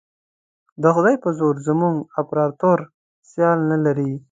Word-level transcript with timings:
د 0.81 0.83
خدای 0.95 1.15
په 1.23 1.29
زور 1.37 1.55
زموږ 1.67 1.95
امپراطور 2.19 2.79
سیال 3.29 3.59
نه 3.71 3.77
لري. 3.85 4.11